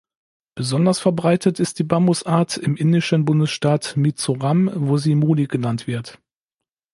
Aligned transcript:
Besonders 0.55 0.99
verbreitet 0.99 1.59
ist 1.59 1.77
die 1.77 1.83
Bambusart 1.83 2.57
im 2.57 2.75
indischen 2.75 3.23
Bundesstaat 3.23 3.95
Mizoram, 3.97 4.71
wo 4.73 4.97
sie 4.97 5.13
Muli 5.13 5.45
genannt 5.45 5.85
wird. 5.85 6.19